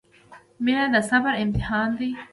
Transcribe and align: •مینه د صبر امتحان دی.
•مینه 0.63 0.85
د 0.93 0.95
صبر 1.09 1.33
امتحان 1.43 1.89
دی. 1.97 2.09